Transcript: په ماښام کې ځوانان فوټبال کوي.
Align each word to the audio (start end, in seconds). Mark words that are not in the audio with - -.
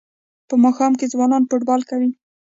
په 0.47 0.55
ماښام 0.63 0.93
کې 0.99 1.09
ځوانان 1.13 1.43
فوټبال 1.49 1.81
کوي. 1.89 2.09